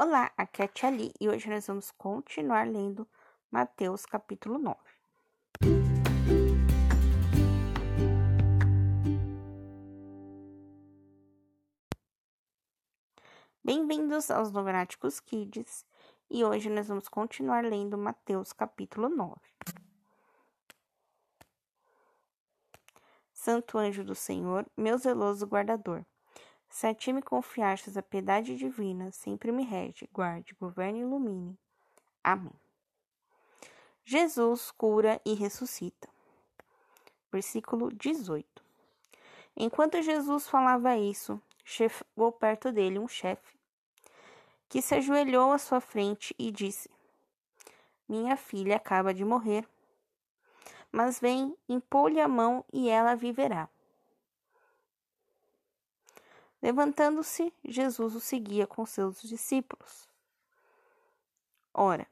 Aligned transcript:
Olá, 0.00 0.30
aqui 0.36 0.62
é 0.62 0.64
a 0.66 0.68
Tia 0.68 0.90
e 1.20 1.28
hoje 1.28 1.50
nós 1.50 1.66
vamos 1.66 1.90
continuar 1.90 2.68
lendo 2.68 3.04
Mateus 3.50 4.06
capítulo 4.06 4.56
9. 4.56 4.78
Bem-vindos 13.64 14.30
aos 14.30 14.52
Novenáticos 14.52 15.18
Kids 15.18 15.84
e 16.30 16.44
hoje 16.44 16.70
nós 16.70 16.86
vamos 16.86 17.08
continuar 17.08 17.64
lendo 17.64 17.98
Mateus 17.98 18.52
capítulo 18.52 19.08
9. 19.08 19.34
Santo 23.32 23.76
anjo 23.76 24.04
do 24.04 24.14
Senhor, 24.14 24.64
meu 24.76 24.96
zeloso 24.96 25.44
guardador, 25.44 26.04
se 26.68 26.86
a 26.86 26.94
ti 26.94 27.12
me 27.12 27.22
confiastes 27.22 27.96
a 27.96 28.02
piedade 28.02 28.56
divina, 28.56 29.10
sempre 29.10 29.50
me 29.50 29.64
rege, 29.64 30.08
guarde, 30.12 30.54
governe 30.54 30.98
e 30.98 31.02
ilumine. 31.02 31.58
Amém. 32.22 32.52
Jesus 34.04 34.70
cura 34.70 35.20
e 35.24 35.34
ressuscita. 35.34 36.08
Versículo 37.30 37.90
18. 37.92 38.62
Enquanto 39.56 40.00
Jesus 40.00 40.48
falava 40.48 40.96
isso, 40.96 41.40
chegou 41.64 42.32
perto 42.32 42.72
dele 42.72 42.98
um 42.98 43.08
chefe, 43.08 43.58
que 44.68 44.80
se 44.80 44.94
ajoelhou 44.94 45.52
à 45.52 45.58
sua 45.58 45.80
frente 45.80 46.34
e 46.38 46.50
disse: 46.50 46.90
Minha 48.08 48.36
filha 48.36 48.76
acaba 48.76 49.12
de 49.12 49.24
morrer, 49.24 49.68
mas 50.92 51.20
vem, 51.20 51.56
impô-lhe 51.68 52.20
a 52.20 52.28
mão 52.28 52.64
e 52.72 52.88
ela 52.88 53.14
viverá. 53.14 53.68
Levantando-se, 56.60 57.52
Jesus 57.64 58.14
o 58.14 58.20
seguia 58.20 58.66
com 58.66 58.84
seus 58.84 59.22
discípulos. 59.22 60.08
Ora, 61.72 62.06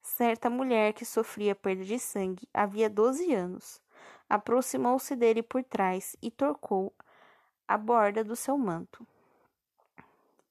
certa 0.00 0.48
mulher 0.48 0.92
que 0.92 1.04
sofria 1.04 1.54
perda 1.54 1.84
de 1.84 1.98
sangue 1.98 2.48
havia 2.52 2.88
doze 2.88 3.34
anos 3.34 3.82
aproximou-se 4.28 5.14
dele 5.14 5.42
por 5.42 5.62
trás 5.62 6.16
e 6.22 6.30
tocou 6.30 6.92
a 7.66 7.76
borda 7.76 8.22
do 8.24 8.36
seu 8.36 8.56
manto, 8.58 9.06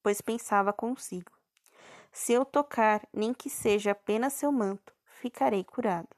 pois 0.01 0.21
pensava 0.21 0.73
consigo: 0.73 1.31
se 2.11 2.33
eu 2.33 2.45
tocar, 2.45 3.07
nem 3.13 3.33
que 3.33 3.49
seja 3.49 3.91
apenas 3.91 4.33
seu 4.33 4.51
manto, 4.51 4.94
ficarei 5.05 5.63
curado. 5.63 6.09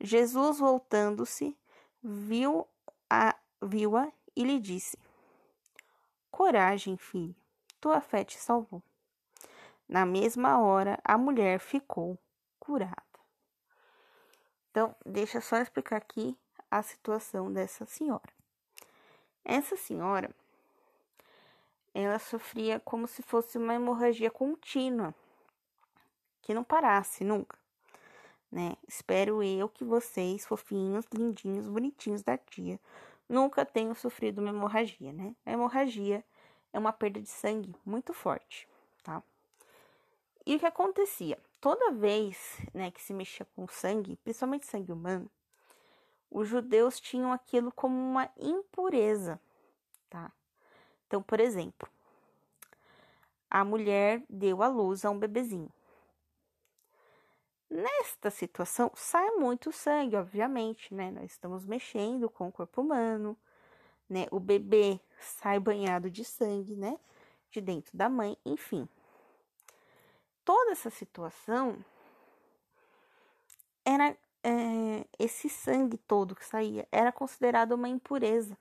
Jesus, 0.00 0.58
voltando-se, 0.58 1.56
viu-a 2.02 3.34
viu 3.62 3.96
e 4.36 4.44
lhe 4.44 4.58
disse: 4.58 4.98
Coragem, 6.30 6.96
filho, 6.96 7.34
tua 7.80 8.00
fé 8.00 8.24
te 8.24 8.38
salvou. 8.38 8.82
Na 9.88 10.06
mesma 10.06 10.60
hora, 10.60 10.98
a 11.04 11.16
mulher 11.18 11.60
ficou 11.60 12.18
curada. 12.58 13.02
Então, 14.70 14.96
deixa 15.06 15.40
só 15.40 15.58
explicar 15.58 15.98
aqui 15.98 16.36
a 16.70 16.82
situação 16.82 17.52
dessa 17.52 17.84
senhora. 17.84 18.32
Essa 19.44 19.76
senhora, 19.76 20.34
ela 21.94 22.18
sofria 22.18 22.80
como 22.80 23.06
se 23.06 23.22
fosse 23.22 23.56
uma 23.56 23.74
hemorragia 23.74 24.30
contínua, 24.30 25.14
que 26.42 26.52
não 26.52 26.64
parasse 26.64 27.22
nunca, 27.22 27.56
né? 28.50 28.76
Espero 28.88 29.42
eu 29.42 29.68
que 29.68 29.84
vocês, 29.84 30.44
fofinhos, 30.44 31.06
lindinhos, 31.12 31.68
bonitinhos 31.68 32.22
da 32.22 32.36
tia, 32.36 32.80
nunca 33.28 33.64
tenham 33.64 33.94
sofrido 33.94 34.40
uma 34.40 34.50
hemorragia, 34.50 35.12
né? 35.12 35.34
A 35.44 35.52
hemorragia 35.52 36.24
é 36.72 36.78
uma 36.78 36.92
perda 36.92 37.20
de 37.20 37.28
sangue 37.28 37.74
muito 37.84 38.12
forte, 38.12 38.68
tá? 39.02 39.22
E 40.46 40.56
o 40.56 40.58
que 40.58 40.66
acontecia? 40.66 41.38
Toda 41.60 41.92
vez 41.92 42.58
né, 42.74 42.90
que 42.90 43.02
se 43.02 43.14
mexia 43.14 43.46
com 43.56 43.66
sangue, 43.66 44.16
principalmente 44.16 44.66
sangue 44.66 44.92
humano, 44.92 45.30
os 46.30 46.48
judeus 46.48 47.00
tinham 47.00 47.32
aquilo 47.32 47.72
como 47.72 47.96
uma 47.96 48.28
impureza, 48.36 49.40
tá? 50.10 50.30
Então, 51.06 51.22
por 51.22 51.40
exemplo, 51.40 51.88
a 53.48 53.64
mulher 53.64 54.22
deu 54.28 54.62
à 54.62 54.68
luz 54.68 55.04
a 55.04 55.10
um 55.10 55.18
bebezinho. 55.18 55.70
Nesta 57.74 58.30
situação, 58.30 58.92
sai 58.94 59.32
muito 59.32 59.72
sangue, 59.72 60.14
obviamente, 60.14 60.94
né? 60.94 61.10
Nós 61.10 61.32
estamos 61.32 61.66
mexendo 61.66 62.30
com 62.30 62.46
o 62.46 62.52
corpo 62.52 62.80
humano, 62.80 63.36
né? 64.08 64.28
O 64.30 64.38
bebê 64.38 65.00
sai 65.18 65.58
banhado 65.58 66.08
de 66.08 66.24
sangue, 66.24 66.76
né? 66.76 66.96
De 67.50 67.60
dentro 67.60 67.98
da 67.98 68.08
mãe, 68.08 68.38
enfim. 68.46 68.88
Toda 70.44 70.70
essa 70.70 70.88
situação 70.88 71.84
era 73.84 74.16
é, 74.44 75.04
esse 75.18 75.48
sangue 75.48 75.98
todo 75.98 76.36
que 76.36 76.44
saía 76.44 76.86
era 76.92 77.10
considerado 77.10 77.72
uma 77.72 77.88
impureza. 77.88 78.56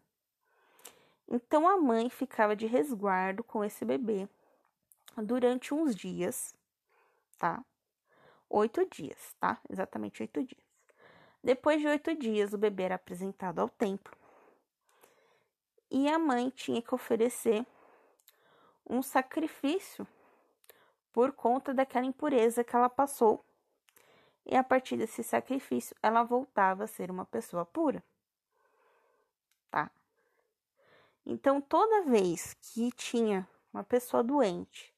Então 1.27 1.67
a 1.67 1.77
mãe 1.77 2.09
ficava 2.09 2.55
de 2.55 2.65
resguardo 2.65 3.43
com 3.43 3.63
esse 3.63 3.85
bebê 3.85 4.27
durante 5.17 5.71
uns 5.71 5.95
dias, 5.95 6.55
tá? 7.37 7.63
Oito 8.53 8.85
dias, 8.85 9.35
tá? 9.39 9.59
Exatamente 9.69 10.21
oito 10.21 10.43
dias. 10.43 10.63
Depois 11.43 11.81
de 11.81 11.87
oito 11.87 12.15
dias, 12.15 12.53
o 12.53 12.57
bebê 12.57 12.83
era 12.83 12.95
apresentado 12.95 13.59
ao 13.59 13.67
templo 13.67 14.15
e 15.89 16.07
a 16.07 16.17
mãe 16.17 16.49
tinha 16.49 16.81
que 16.81 16.95
oferecer 16.95 17.65
um 18.89 19.01
sacrifício 19.01 20.07
por 21.11 21.31
conta 21.31 21.73
daquela 21.73 22.05
impureza 22.05 22.63
que 22.63 22.75
ela 22.75 22.89
passou. 22.89 23.43
E 24.45 24.55
a 24.55 24.63
partir 24.63 24.97
desse 24.97 25.23
sacrifício, 25.23 25.95
ela 26.01 26.23
voltava 26.23 26.83
a 26.83 26.87
ser 26.87 27.09
uma 27.09 27.25
pessoa 27.25 27.65
pura. 27.65 28.03
Tá? 29.69 29.89
Então, 31.25 31.61
toda 31.61 32.03
vez 32.03 32.53
que 32.55 32.91
tinha 32.91 33.47
uma 33.71 33.83
pessoa 33.83 34.23
doente 34.23 34.92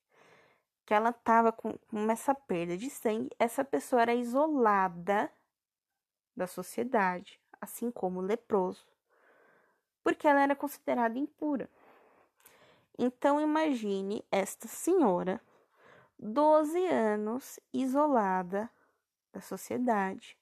que 0.86 0.94
ela 0.94 1.10
estava 1.10 1.52
com, 1.52 1.74
com 1.90 2.12
essa 2.12 2.36
perda 2.36 2.78
de 2.78 2.90
sangue, 2.90 3.30
essa 3.40 3.64
pessoa 3.66 4.04
era 4.04 4.14
isolada 4.14 5.32
da 6.36 6.46
sociedade, 6.46 7.40
assim 7.60 7.90
como 7.90 8.20
o 8.20 8.24
leproso, 8.24 8.86
porque 10.04 10.28
ela 10.28 10.42
era 10.42 10.56
considerada 10.56 11.18
impura. 11.18 11.70
Então 12.98 13.42
imagine 13.42 14.24
esta 14.32 14.68
senhora, 14.68 15.42
12 16.20 16.86
anos 16.86 17.60
isolada 17.74 18.70
da 19.34 19.42
sociedade, 19.42 20.38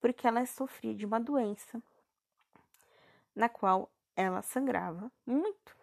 porque 0.00 0.26
ela 0.26 0.46
sofria 0.46 0.94
de 0.94 1.04
uma 1.04 1.20
doença 1.20 1.82
na 3.34 3.48
qual 3.48 3.90
ela 4.16 4.40
sangrava 4.42 5.10
muito, 5.26 5.76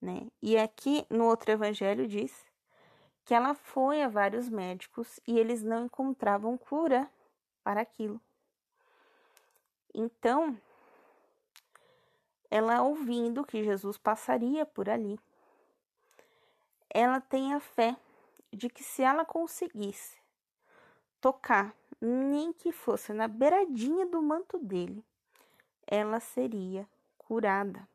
né? 0.00 0.30
E 0.40 0.56
aqui 0.56 1.06
no 1.10 1.26
outro 1.26 1.50
evangelho 1.50 2.06
diz 2.06 2.49
que 3.24 3.34
ela 3.34 3.54
foi 3.54 4.02
a 4.02 4.08
vários 4.08 4.48
médicos 4.48 5.20
e 5.26 5.38
eles 5.38 5.62
não 5.62 5.86
encontravam 5.86 6.56
cura 6.58 7.08
para 7.62 7.80
aquilo. 7.80 8.20
Então, 9.94 10.56
ela 12.50 12.82
ouvindo 12.82 13.44
que 13.44 13.62
Jesus 13.62 13.96
passaria 13.96 14.66
por 14.66 14.88
ali, 14.88 15.18
ela 16.88 17.20
tem 17.20 17.54
a 17.54 17.60
fé 17.60 17.96
de 18.52 18.68
que 18.68 18.82
se 18.82 19.02
ela 19.02 19.24
conseguisse 19.24 20.18
tocar, 21.20 21.74
nem 22.00 22.52
que 22.52 22.72
fosse 22.72 23.12
na 23.12 23.28
beiradinha 23.28 24.06
do 24.06 24.20
manto 24.20 24.58
dele, 24.58 25.04
ela 25.86 26.18
seria 26.18 26.88
curada. 27.18 27.86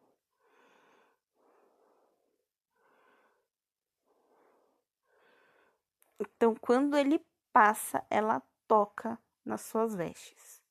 Então, 6.19 6.55
quando 6.55 6.97
ele 6.97 7.23
passa, 7.51 8.03
ela 8.09 8.41
toca 8.67 9.19
nas 9.43 9.61
suas 9.61 9.95
vestes. 9.95 10.61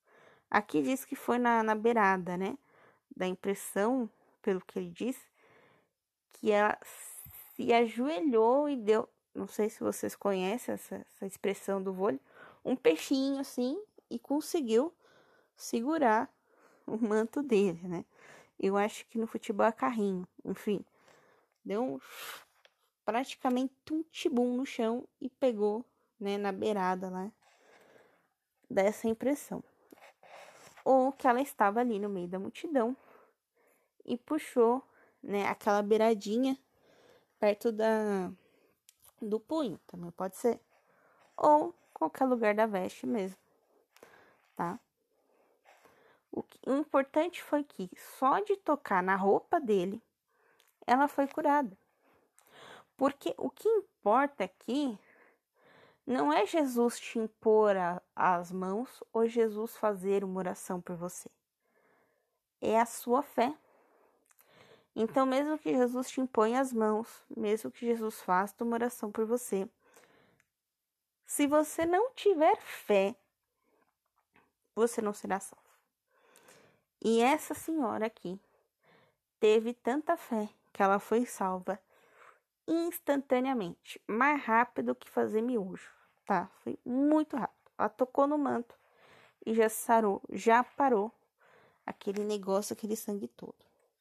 Aqui 0.51 0.83
diz 0.83 1.05
que 1.05 1.17
foi 1.17 1.39
na, 1.39 1.63
na 1.63 1.75
beirada, 1.75 2.37
né? 2.37 2.57
Da 3.15 3.27
impressão, 3.27 4.09
pelo 4.43 4.61
que 4.61 4.79
ele 4.79 4.91
diz, 4.91 5.17
que 6.33 6.51
ela 6.51 6.79
se 7.55 7.73
ajoelhou 7.73 8.69
e 8.69 8.77
deu. 8.77 9.09
Não 9.35 9.47
sei 9.47 9.69
se 9.69 9.81
vocês 9.81 10.15
conhecem 10.15 10.75
essa, 10.75 10.97
essa 10.97 11.27
expressão 11.27 11.83
do 11.83 11.93
vôlei, 11.93 12.21
um 12.65 12.77
peixinho 12.77 13.41
assim 13.41 13.81
e 14.09 14.19
conseguiu 14.19 14.93
segurar 15.57 16.33
o 16.87 16.97
manto 16.97 17.43
dele, 17.43 17.87
né? 17.87 18.05
Eu 18.59 18.77
acho 18.77 19.07
que 19.07 19.19
no 19.19 19.27
futebol 19.27 19.67
é 19.67 19.73
carrinho, 19.73 20.27
enfim. 20.45 20.85
Deu 21.65 21.83
um 21.83 22.01
praticamente 23.05 23.75
um 23.93 24.03
tibum 24.05 24.57
no 24.57 24.65
chão 24.65 25.07
e 25.21 25.29
pegou, 25.29 25.85
né, 26.19 26.39
na 26.39 26.53
beirada 26.53 27.11
lá 27.11 27.31
dessa 28.69 29.09
impressão. 29.09 29.63
Ou 30.85 31.13
que 31.13 31.27
ela 31.27 31.41
estava 31.41 31.81
ali 31.81 31.99
no 31.99 32.09
meio 32.09 32.29
da 32.29 32.39
multidão 32.39 32.97
e 34.05 34.17
puxou, 34.17 34.83
né, 35.23 35.47
aquela 35.47 35.83
beiradinha 35.83 36.59
perto 37.39 37.71
da 37.73 38.33
do 39.21 39.41
punho, 39.41 39.79
também 39.87 40.11
pode 40.11 40.37
ser. 40.37 40.61
Ou 41.37 41.75
qualquer 41.93 42.27
lugar 42.27 42.55
da 42.55 42.67
veste 42.67 43.07
mesmo, 43.07 43.39
tá? 44.55 44.79
O 46.33 46.73
importante 46.73 47.43
foi 47.43 47.63
que 47.63 47.89
só 48.19 48.41
de 48.41 48.57
tocar 48.57 49.03
na 49.03 49.15
roupa 49.15 49.61
dele, 49.61 50.03
ela 50.87 51.07
foi 51.07 51.27
curada. 51.27 51.77
Porque 52.97 53.35
o 53.37 53.51
que 53.51 53.69
importa 53.69 54.45
aqui 54.45 54.99
não 56.07 56.33
é 56.33 56.47
Jesus 56.47 56.99
te 57.01 57.19
impor 57.19 57.77
a, 57.77 58.03
as 58.15 58.53
mãos 58.53 59.03
ou 59.13 59.27
Jesus 59.27 59.77
fazer 59.77 60.23
uma 60.23 60.39
oração 60.39 60.81
por 60.81 60.97
você. 60.97 61.31
É 62.61 62.81
a 62.81 62.87
sua 62.87 63.23
fé. 63.23 63.55
Então, 64.95 65.27
mesmo 65.27 65.59
que 65.59 65.75
Jesus 65.75 66.09
te 66.09 66.21
imponha 66.21 66.61
as 66.61 66.73
mãos, 66.73 67.09
mesmo 67.35 67.71
que 67.71 67.87
Jesus 67.87 68.21
faça 68.21 68.63
uma 68.63 68.75
oração 68.75 69.11
por 69.11 69.27
você, 69.27 69.69
se 71.27 71.47
você 71.47 71.85
não 71.85 72.13
tiver 72.13 72.57
fé, 72.61 73.17
você 74.75 75.03
não 75.03 75.13
será 75.13 75.41
salvo. 75.41 75.65
E 77.03 77.21
essa 77.21 77.55
senhora 77.55 78.07
aqui 78.07 78.39
teve 79.41 79.75
tanta 79.75 80.17
fé 80.17 80.49
que 80.73 80.83
ela 80.83 80.99
foi 80.99 81.27
salva 81.27 81.79
instantaneamente, 82.67 84.01
mais 84.07 84.43
rápido 84.43 84.95
que 84.95 85.09
fazer 85.09 85.43
miojo, 85.43 85.91
tá? 86.25 86.51
Foi 86.63 86.79
muito 86.85 87.37
rápido. 87.37 87.71
Ela 87.79 87.89
tocou 87.89 88.27
no 88.27 88.39
manto 88.39 88.75
e 89.45 89.55
já 89.55 89.69
sarou, 89.69 90.23
já 90.31 90.63
parou 90.65 91.13
aquele 91.85 92.25
negócio, 92.25 92.73
aquele 92.73 92.97
sangue 92.97 93.29
todo. 93.29 93.57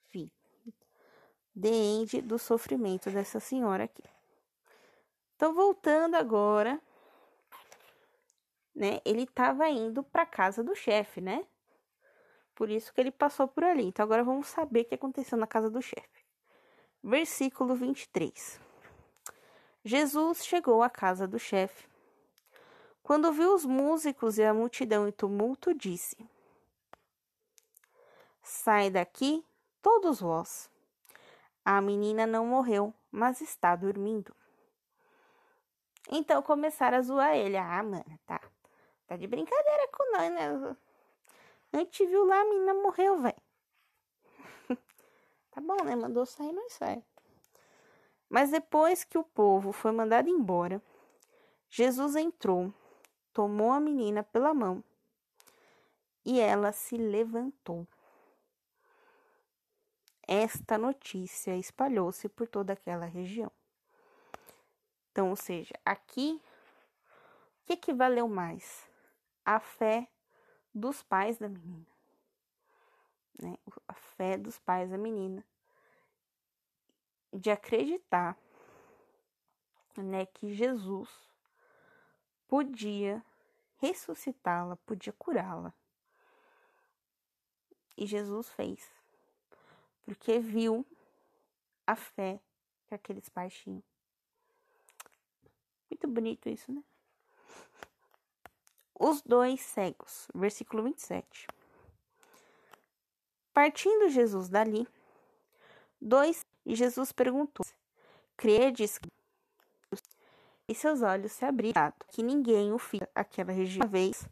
Fim. 0.10 0.32
The 1.56 2.22
do 2.22 2.40
sofrimento 2.40 3.12
dessa 3.12 3.40
senhora 3.40 3.84
aqui. 3.84 4.04
Então, 5.36 5.54
voltando 5.54 6.16
agora, 6.16 6.82
né? 8.76 9.02
Ele 9.06 9.24
estava 9.24 9.68
indo 9.70 10.04
para 10.04 10.26
casa 10.26 10.64
do 10.64 10.76
chefe, 10.76 11.22
né? 11.22 11.46
Por 12.56 12.70
isso 12.70 12.94
que 12.94 13.02
ele 13.02 13.12
passou 13.12 13.48
por 13.48 13.64
ali. 13.64 13.86
Então, 13.86 14.04
agora 14.04 14.24
vamos 14.24 14.48
saber 14.48 14.82
o 14.82 14.86
que 14.86 14.96
aconteceu 14.96 15.38
na 15.38 15.48
casa 15.48 15.70
do 15.70 15.82
chefe. 15.82 16.23
Versículo 17.04 17.76
23. 17.76 18.62
Jesus 19.84 20.46
chegou 20.46 20.82
à 20.82 20.90
casa 20.90 21.28
do 21.28 21.38
chefe. 21.38 21.86
Quando 23.04 23.34
viu 23.34 23.54
os 23.54 23.66
músicos 23.66 24.38
e 24.38 24.44
a 24.44 24.54
multidão 24.54 25.06
em 25.06 25.12
tumulto, 25.12 25.74
disse: 25.74 26.16
Sai 28.42 28.90
daqui, 28.90 29.46
todos 29.82 30.22
vós. 30.22 30.72
A 31.66 31.82
menina 31.82 32.26
não 32.26 32.46
morreu, 32.46 32.94
mas 33.12 33.42
está 33.42 33.76
dormindo. 33.76 34.34
Então 36.10 36.42
começaram 36.42 37.00
a 37.00 37.02
zoar 37.02 37.36
ele. 37.36 37.58
Ah, 37.58 37.84
mano, 37.84 38.20
tá. 38.26 38.40
Tá 39.08 39.18
de 39.18 39.28
brincadeira 39.28 39.90
com 39.90 40.12
nós, 40.14 40.32
né? 40.32 40.78
A 41.74 41.78
gente 41.80 42.06
viu 42.06 42.26
lá, 42.26 42.40
a 42.40 42.46
menina 42.46 42.74
morreu, 42.76 43.18
velho. 43.18 43.43
Tá 45.54 45.62
bom, 45.62 45.84
né? 45.84 45.96
Mandou 45.96 46.26
sair, 46.26 46.52
nós 46.52 46.74
sai. 46.74 47.04
Mas 48.28 48.50
depois 48.50 49.04
que 49.04 49.20
o 49.20 49.24
povo 49.24 49.72
foi 49.72 49.92
mandado 49.92 50.28
embora, 50.28 50.82
Jesus 51.70 52.16
entrou, 52.16 52.74
tomou 53.32 53.72
a 53.72 53.80
menina 53.80 54.24
pela 54.24 54.52
mão 54.52 54.84
e 56.26 56.40
ela 56.40 56.72
se 56.72 56.98
levantou. 56.98 57.88
Esta 60.28 60.76
notícia 60.76 61.56
espalhou-se 61.56 62.28
por 62.30 62.48
toda 62.48 62.74
aquela 62.74 63.06
região. 63.06 63.52
Então, 65.12 65.30
ou 65.30 65.36
seja, 65.36 65.76
aqui, 65.86 66.42
o 67.62 67.66
que, 67.66 67.78
que 67.78 67.94
valeu 67.94 68.28
mais? 68.28 68.90
A 69.46 69.60
fé 69.60 70.10
dos 70.74 71.04
pais 71.04 71.38
da 71.38 71.48
menina 71.48 71.93
né, 73.42 73.58
a 73.88 73.94
fé 73.94 74.38
dos 74.38 74.60
pais 74.60 74.90
da 74.90 74.98
menina, 74.98 75.44
de 77.32 77.50
acreditar, 77.50 78.38
né, 79.98 80.26
que 80.26 80.54
Jesus 80.54 81.10
podia 82.48 83.24
ressuscitá-la, 83.78 84.76
podia 84.78 85.14
curá-la. 85.14 85.74
E 87.98 88.06
Jesus 88.06 88.50
fez, 88.50 88.92
porque 90.04 90.40
viu 90.40 90.86
a 91.86 91.96
fé 91.96 92.40
que 92.88 92.96
aqueles 92.96 93.30
pais 93.30 93.54
tinham. 93.54 93.84
Muito 95.90 96.08
bonito 96.08 96.50
isso, 96.50 96.72
né? 96.72 96.84
Os 98.96 99.22
dois 99.22 99.62
cegos, 99.62 100.28
versículo 100.34 100.84
27. 100.84 101.48
Partindo 103.54 104.10
Jesus 104.10 104.50
dali, 104.50 104.88
dois, 106.02 106.46
e 106.66 106.76
Jesus 106.76 107.12
perguntou: 107.12 107.66
Credes 108.36 109.00
e 110.68 110.74
seus 110.74 111.02
olhos 111.02 111.34
se 111.34 111.46
abriram, 111.46 111.94
que 112.08 112.24
ninguém 112.24 112.72
o 112.72 112.80
fia 112.80 113.08
aquela 113.14 113.52
região. 113.52 113.86
Uma 113.86 113.92
vez, 113.92 114.28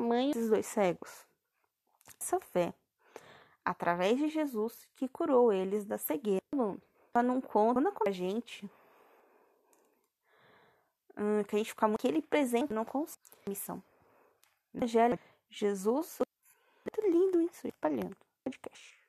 mãe 0.00 0.30
dos 0.30 0.48
dois 0.48 0.66
cegos. 0.66 1.26
Essa 2.18 2.40
fé, 2.40 2.72
através 3.64 4.16
de 4.16 4.28
Jesus, 4.28 4.88
que 4.96 5.08
curou 5.08 5.52
eles 5.52 5.84
da 5.84 5.98
cegueira. 5.98 6.42
Ela 7.14 7.22
não 7.22 7.40
conta 7.40 7.92
com 7.92 8.08
a 8.08 8.12
gente, 8.12 8.64
hum, 11.16 11.44
que 11.44 11.56
a 11.56 11.58
gente 11.58 11.70
fica 11.70 11.86
muito 11.86 12.00
aquele 12.00 12.22
presente 12.22 12.72
não 12.72 12.86
consegue 12.86 13.20
missão. 13.46 13.82
Evangelho, 14.74 15.18
Jesus 15.50 16.18
muito 16.84 17.10
lindo 17.10 17.40
isso, 17.42 17.66
espalhando 17.66 18.16
podcast. 18.44 19.01